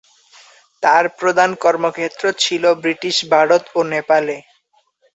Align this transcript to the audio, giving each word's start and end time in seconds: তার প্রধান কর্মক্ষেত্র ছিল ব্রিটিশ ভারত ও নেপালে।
তার 0.83 1.05
প্রধান 1.19 1.49
কর্মক্ষেত্র 1.63 2.23
ছিল 2.43 2.63
ব্রিটিশ 2.81 3.15
ভারত 3.33 3.63
ও 3.75 3.89
নেপালে। 3.91 4.35